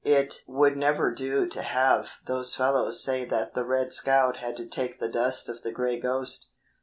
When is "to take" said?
4.57-4.99